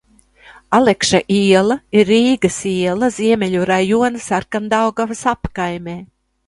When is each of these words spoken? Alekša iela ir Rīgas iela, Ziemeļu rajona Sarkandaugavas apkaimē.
Alekša 0.77 1.19
iela 1.35 1.77
ir 1.99 2.09
Rīgas 2.13 2.59
iela, 2.73 3.13
Ziemeļu 3.19 3.63
rajona 3.75 4.27
Sarkandaugavas 4.31 5.25
apkaimē. 5.37 6.01